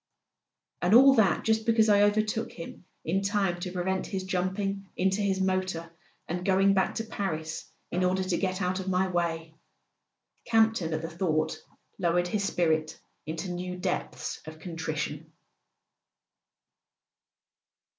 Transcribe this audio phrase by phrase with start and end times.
[0.81, 5.21] "And all that just because I overtook him in time to prevent his jumping into
[5.21, 5.91] his motor
[6.27, 9.53] and going back to Paris in order to get out of my way!"
[10.45, 11.61] Campton, at the thought,
[11.99, 15.27] lowered his spirit into new depths of con¬ trition.